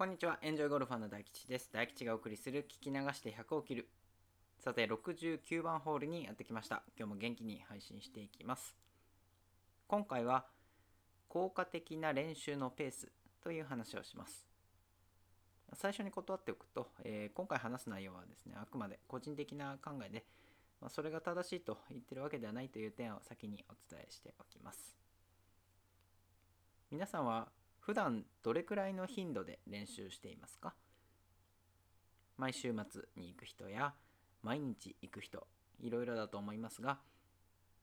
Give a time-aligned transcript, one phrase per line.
[0.00, 1.68] こんにちは、エンジョイゴルファーの大吉です。
[1.70, 3.88] 大吉がお送りする聞き流して100を切る。
[4.58, 6.82] さて、69番ホールにやってきました。
[6.98, 8.74] 今日も元気に配信していきます。
[9.86, 10.46] 今回は、
[11.28, 13.12] 効果的な練習のペース
[13.44, 14.46] という話をします。
[15.74, 20.24] 最初に断っておくと、えー今回話す内容はですね、あくまで個人的な考えで、
[20.80, 24.96] まあ、それが正しいと言ってるわけではないという点を先にお伝えしておきます。
[26.90, 27.48] 皆さんは
[27.80, 30.74] 普段どれくらいの頻度で練習していますか？
[32.36, 33.92] 毎週末に行く人や
[34.42, 35.46] 毎日行く人
[35.80, 36.98] いろいろだと思いますが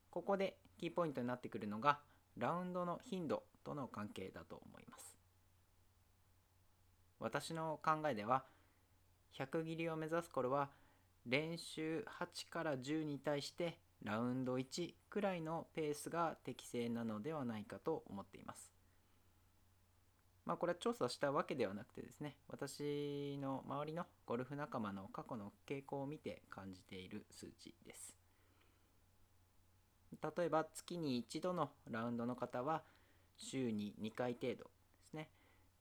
[0.10, 2.00] ここでキーポイントになってくるのが
[2.38, 5.18] ラウンドの頻度との関係だと思います。
[7.20, 8.44] 私の考えでは
[9.38, 10.70] 100切りを目指す頃は
[11.26, 18.77] 練習8から10に対してラウンド1くらいのペースが適正なのではないかと思っています。
[20.48, 28.16] まあこれは調査したわけではなくてですね私の周りのゴルフ仲間の過去の傾向を見て感じている数値です。
[30.38, 32.82] 例えば月に1度のラウンドの方は
[33.36, 34.70] 週に2回程度で
[35.12, 35.28] すね。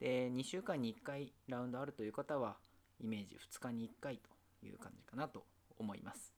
[0.00, 2.56] で2週間に1回ラウンドあるという方は
[3.00, 5.44] イメージ2日に1回という感じかなと
[5.78, 6.32] 思います、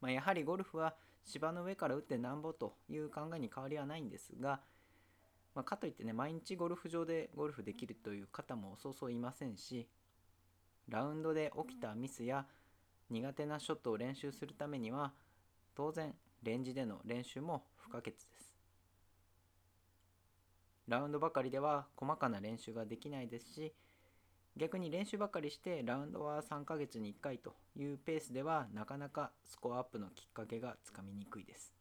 [0.00, 4.60] まあ、やはりゴルフは芝の上から打ってなんぼという考えに変わりはないんですが
[5.54, 9.88] まあ、かといってね毎日ゴルフ場でゴルフできるという方もそうそういませんし
[10.88, 12.46] ラウンドで起きたミスや
[13.10, 15.12] 苦手なショットを練習するためには
[15.74, 18.54] 当然レンジでの練習も不可欠です。
[20.88, 23.72] ラウンドばかりでは細かな練習ができないですし
[24.56, 31.72] 逆に練習ばかりしてラウンドは3ヶ月に1回というペースではなかなかスコアアップのきっかけがつかみにくいです。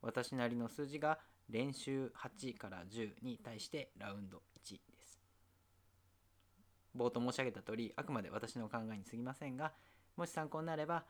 [0.00, 5.20] 私なりの数字が練習8から10に対してラウンド1です。
[6.96, 9.72] 冒頭申し上げた通り、あくまで私の考えに過ぎませんが、
[10.16, 11.04] もし参考になれば、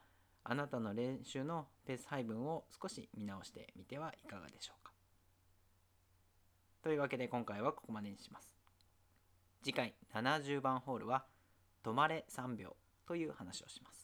[0.44, 4.92] あなたの練習のペース配分を少し見直してみてはいかがでしょうか。
[6.82, 8.52] というわけで今回はここまでにします。
[9.62, 11.24] 次回70番ホールは、
[11.84, 12.76] 止まれ3秒
[13.06, 14.01] という話をします。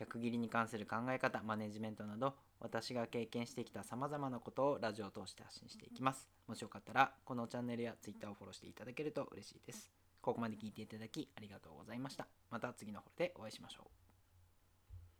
[0.00, 6.26] 客切りに関する考え方、マネジメントなど、私が経験してきた様々なことをラジオを通して発信していきます。
[6.48, 9.92] もしよかったら、このチャンネルや Twitter をフォローしていただけると嬉しいです。
[10.22, 12.26] ここまで聞いていただきありがとうございました。
[12.50, 13.99] また次のホールでお会いしましょう。